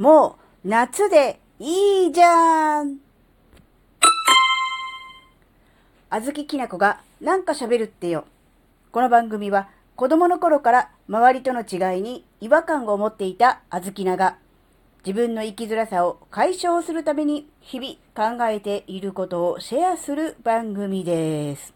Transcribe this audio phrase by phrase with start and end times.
[0.00, 2.96] もう夏でいいじゃん
[6.08, 8.24] あずききなこがなんか喋るってよ。
[8.92, 14.38] この番組は子供の頃から周りとの違いに違和感を持っていたあずきなが
[15.04, 21.74] 自分の生きづらさを解消するために日々考えていることをシェアする番組です。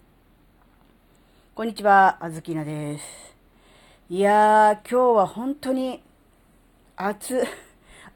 [1.54, 3.04] こんにちは、あずきなです。
[4.09, 6.02] いやー、今日は本当に
[6.96, 7.45] 暑、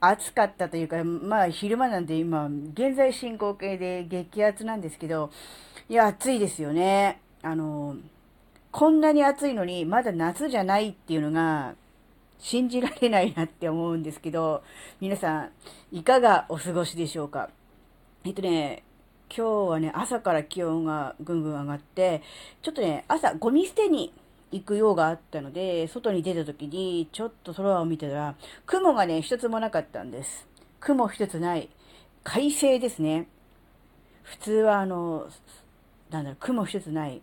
[0.01, 5.31] 暑かったというか、まあ昼間なんで今、現在進行形で激アツなんですけど、
[5.89, 7.21] いや、暑いですよね。
[7.43, 7.97] あの、
[8.71, 11.75] こんなに暑いのにまだ夏じゃないっていうのが
[12.39, 14.63] 信じられないなって思うんですけど、
[15.01, 15.51] 皆さん、
[15.91, 17.51] いかがお過ごしでしょうか？
[18.25, 18.85] えっとね、
[19.35, 22.23] 今日はね、朝から気温がぐんぐん上がって、
[22.63, 24.13] ちょっとね、朝ゴミ捨てに
[24.51, 28.35] 行く用があったので、外に出た時に、ちょっと空を見てたら、
[28.67, 30.49] 雲がね、一つもなかったんです。
[30.81, 31.69] 雲一つない。
[32.25, 33.29] 快晴ですね。
[34.23, 35.29] 普通はあの、
[36.11, 37.23] なんだろう、雲一つない、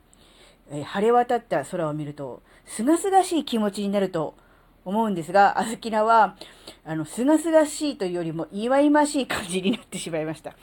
[0.69, 4.35] えー、晴れ渡った空を見ると、すがすがしい気持ちになると
[4.83, 6.35] 思うんですが、あずきなは、
[6.83, 10.55] あの、すがすがしいというよりも、祝いましい感じになってしまいました。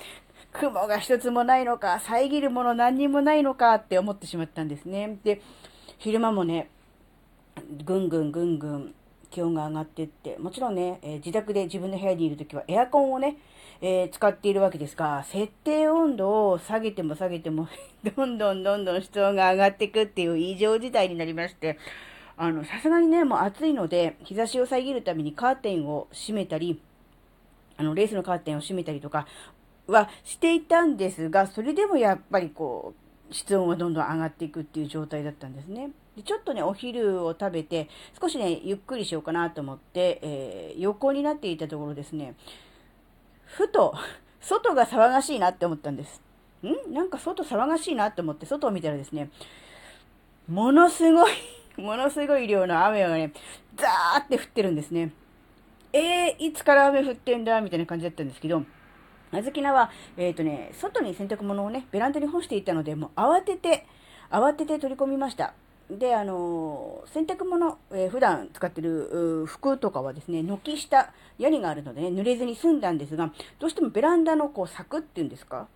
[0.52, 5.18] 雲が一つもないのか、遮るもの何にもないのかって思ってしまったんですね。
[5.24, 5.40] で、
[6.02, 6.68] 昼間もね、
[7.84, 8.94] ぐんぐんぐんぐん
[9.30, 13.36] 気温が上がってって、もちろんね、えー、自宅で自分の部屋にいるときはエアコンをね、
[13.80, 17.68] えー、使っているわけですが、設定温度を下げても下げても
[18.16, 21.78] どんどんどんどん室温が上がっていくっていう異常事態になりまして、
[22.36, 26.82] あの、さすがにね、もう暑いので、日差しを遮るためにカーテンを閉めたり、
[27.76, 29.28] あの、レースのカーテンを閉めたりとか
[29.86, 33.01] はしていたんですが、それでもやっぱりこう、
[33.32, 35.90] 室温はどんどん上がっていくっていう状態だったんですね。
[36.16, 37.88] でちょっとね、お昼を食べて、
[38.20, 42.34] 少しね、ゆっくりしようかなと思って、えー、横になっていたところですね、
[43.46, 43.94] ふと、
[44.40, 46.20] 外が騒がしいなって思ったんです。
[46.62, 46.92] ん？
[46.92, 49.30] なんか外騒がしいなって思って、外を見たらですね、
[50.48, 51.32] ものすごい
[51.80, 53.32] ものすごい量の雨がね、
[53.76, 55.12] ザーって降ってるんですね。
[55.92, 58.64] えー、いつから雨降ってんだみたいな感じだったんですけど、
[59.34, 63.86] あずきなは、えっ、ー、とね、外に洗濯物をね、ベランダに干していたので、もう慌てて、
[64.30, 65.54] 慌てて取り込みました。
[65.90, 75.66] で、あの洗濯物、えー、普段使ってる服とかはですね、軒下、屋根があるのでね、濡れずに済んだんですが、どうしてもベランダのこう柵っていうんですか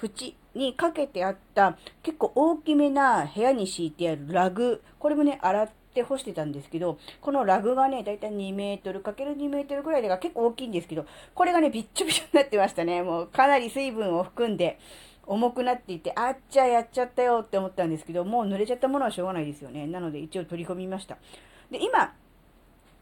[0.00, 13.02] 縁にかけてあった結構大きめな部屋に敷いてあるラグ、これもね、洗って干してたんですけど、このラグがね、だいたい2メートル ×2 メートルぐらいでが結構大きいんですけど、これがね、びっちょびちょになってましたね。
[13.02, 14.78] もうかなり水分を含んで、
[15.26, 19.86] 重くなっていて、あっちゃやっちゃったよって思ったんですけど、もう濡れちゃったものはしょうがないですよね。
[19.86, 21.18] なので一応取り込みました。
[21.70, 22.14] で、今、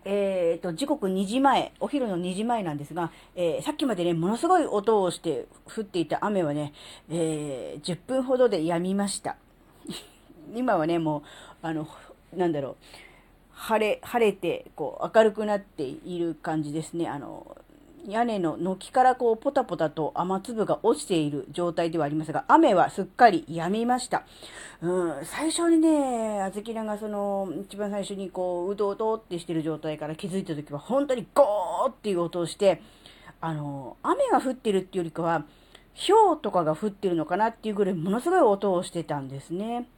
[0.05, 6.73] えっ、ー、と、時刻2時前、お昼の2時前なんですが、えー、さっきまでね、ものすごい音をして降っていた雨はね、
[7.11, 9.37] えー、10分ほどで止みました。
[10.55, 11.23] 今はね、もう、
[11.63, 11.89] あの、
[12.35, 12.77] なんだろう、
[13.53, 17.09] 晴れ、晴れて、こう、明るくなっている感じですね。
[17.09, 17.57] あの、
[18.09, 24.25] 屋根の軒からこうポタポタと雨粒が落ちている状態ではありますが、雨はすっかり止みました。
[24.81, 32.81] うん、最初にね、あずきらがその、一番最初にこう、うどうどってしてる状態から気づいた時は、本当にゴーっていう音をして、
[33.41, 35.45] あの、雨が降ってるっていうよりかは、
[36.07, 39.89] 氷とかが降ってるのかなっていうぐらいものすごい音をしてたんですね。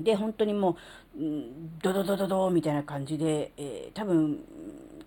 [0.00, 0.76] で、本当にも
[1.16, 1.20] う、
[1.82, 4.44] ドドドドドみたいな感じで、えー、多分、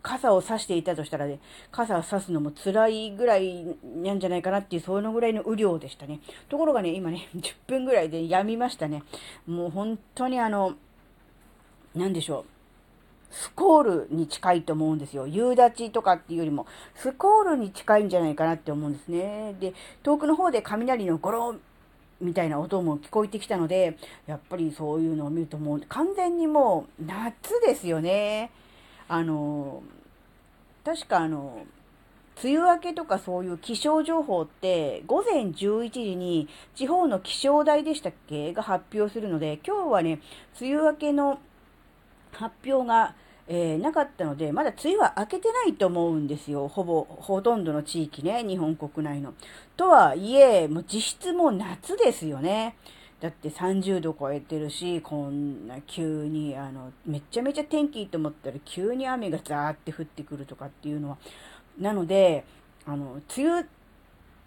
[0.01, 1.39] 傘を差していたとしたらね、
[1.71, 6.19] 傘を差すのも辛いぐらいなんじゃないかなっていう、そのぐらいの雨量でしたね。
[6.47, 9.03] ところがね、今ね、 10分ぐらいで止みましたね。
[9.45, 10.75] もう本当にあの、
[11.95, 12.45] なんでしょう。
[13.31, 15.27] スコールに近いと思うんですよ。
[15.27, 19.55] 夕立とかっていうよりも、スコールに近いんじゃないかなって思うんですね。
[19.59, 21.61] で、遠くの方で雷のゴロン
[22.21, 23.97] みたいな音も聞こえてきたので、
[24.27, 28.51] やっぱりそういうのを見るともう完全にもう夏ですよね。
[29.07, 29.81] あの、
[30.83, 31.65] 確かあの、
[32.41, 38.53] 梅雨明けとかそういう気象情報って午前11時に地方の気象台でしたっけ？
[38.53, 40.21] が発表するので、今日はね、
[40.59, 41.39] 梅雨明けの
[42.31, 43.15] 発表が、
[43.51, 46.67] えー、なかったので、まだ梅雨は明けてないと思うんですよ。
[46.67, 49.33] ほぼ、ほとんどの地域ね、日本国内の。
[49.75, 52.75] とはいえ、もう実質もう夏ですよね。
[53.19, 61.17] だって30度超えてるし、こんな急に、あの、めちゃめちゃ天気いいと思ったら急に雨がザーって降ってくるとかっていうのは。
[61.79, 62.45] なので、
[62.85, 63.65] あの、梅雨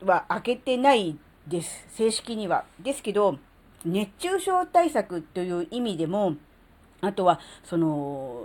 [0.05, 1.87] は明けてないです。
[1.89, 2.67] 正式には。
[2.79, 3.37] ですけど、
[3.85, 6.37] 熱中症対策という意味でも、
[7.05, 8.45] あとは、その、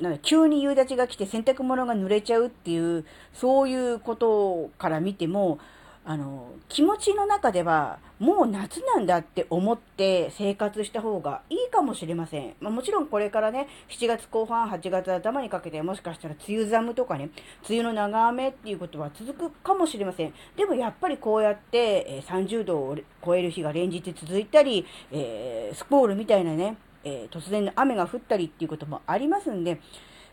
[0.00, 5.60] なん急に夕立が来て洗濯物が濡れちゃうっていう、そういうことから見ても、
[6.04, 12.54] あの、気持ちの中では、もう夏なんだって思って生活した方がいいかもしれません。
[12.58, 17.30] まあ、もちろんこれからね、7月後半、8月頭にかけてもしかしたら梅雨寒とかね、
[17.68, 20.34] 梅雨の長雨っていうことは続くかもしれません。
[20.56, 29.80] でもやっぱりこうやって、え30度を超える日が連日続いたり、えー、スコールみたいなね、えー、突然の雨が降ったりっていうこともありますんで、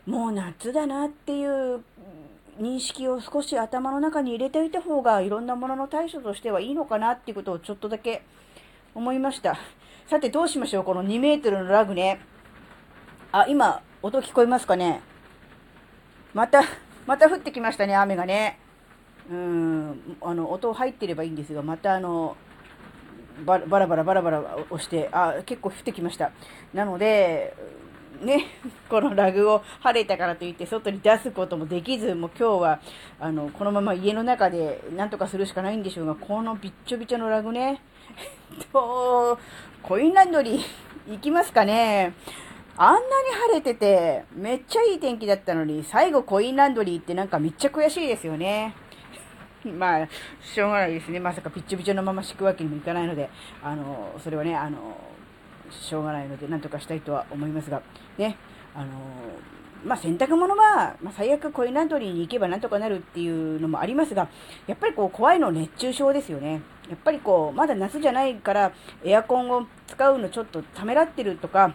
[0.06, 1.82] もう夏だなっていう
[2.60, 8.22] 認識を少し頭の中に入れておいた方がいろんなものの対処としてはいいのかなっていうことをちょっとだけ
[8.94, 9.58] 思いました。
[10.06, 10.84] さてどうしましょう？
[10.84, 12.20] この2メートルのラグね。
[13.32, 15.00] あ、今、音聞こえますかね？
[16.34, 16.62] また、
[17.06, 18.58] また降ってきましたね、雨がね。
[19.30, 22.36] うん、あの、音入ってればいいんですが、またあの、
[23.44, 26.32] バラバラバラバラバラ押して、あ、結構降ってきました。
[26.74, 27.54] なので、
[28.22, 28.46] ね、
[28.88, 32.80] このラグを晴れたからといって外に出すこともできず、もう今日は、
[33.18, 37.80] あの、このまま家の中でなんとかするしかないんでしょうが、このびっちょびちょのラグね、
[38.72, 39.38] と、
[39.82, 42.12] コインランドリー行きますかね
[42.76, 43.04] あんなに
[43.48, 48.74] 晴れてて、めっちゃいい天気だったのに、最後コインランドリーってなんかめっちゃ悔しいですよね。
[49.78, 50.08] まあ、
[50.42, 51.20] しょうがないですね。
[51.20, 53.28] まさかピッチョピチョのまま敷くわけにもいかないので、
[53.62, 54.96] あの、それはね、あの、
[55.70, 57.82] しょうがないので、なんとかしたいとは思いますが、
[58.18, 58.36] ね、
[58.74, 58.86] あの
[59.84, 64.28] まあ、洗濯物は、まあ、最悪コインランドリーに行けばなんとかなるっていうのもありますが、
[64.66, 66.60] やっぱりこう怖いの熱中症ですよね。
[66.90, 68.72] やっぱりこう、まだ夏じゃないから
[69.04, 71.72] エアコンを使うのちょっとためらってるとか、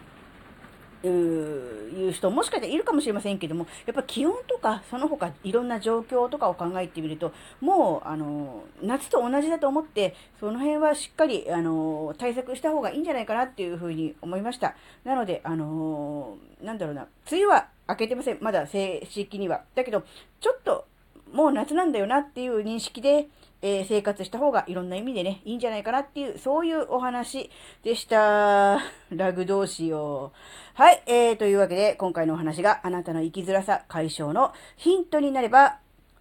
[1.03, 14.75] いう人もしかしたらいるかもしれませんけども、やっぱ気温とか、その他いろんな状況とかを考えてみると、もう、あの、夏と同じだと思って、その辺はしっかり、あの、対策した方がいいんじゃないかなっていうふうに思いました。
[15.03, 18.37] なので、あの、なんだろうな、梅雨は明けてません。
[18.41, 19.63] まだ正式には。
[19.75, 20.03] だけど、
[20.39, 20.85] ちょっと、
[21.31, 23.27] もう夏なんだよなっていう認識で、
[23.61, 27.49] えー、生活した方がいろんな意味でね、いいんじゃないかなっていう、そういうお話
[27.83, 28.79] でした。
[29.11, 30.31] ラグ同士を。
[30.73, 35.79] はい、えー、というわけで、今回のお話があなたの生きづらさ解消のヒントになれば、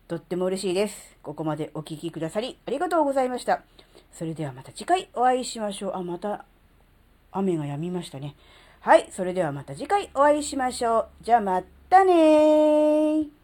[0.08, 1.16] とっても嬉しいです。
[1.22, 3.62] ここまでお聴きくださり、ありがとうございました。
[4.12, 5.92] それではまた次回お会いしましょう。
[5.96, 6.44] あ、また、
[7.32, 8.36] 雨が止みましたね。
[8.80, 11.08] はい、それではまた次回お会いしましょう。
[11.22, 13.43] じゃあまたねー。